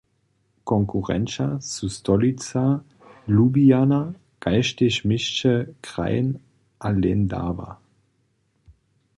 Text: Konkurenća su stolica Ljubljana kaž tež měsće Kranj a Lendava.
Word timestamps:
Konkurenća 0.69 1.45
su 1.67 1.89
stolica 1.95 2.63
Ljubljana 3.27 4.01
kaž 4.47 4.73
tež 4.81 4.99
měsće 5.13 5.53
Kranj 5.91 6.33
a 6.91 6.95
Lendava. 7.05 7.69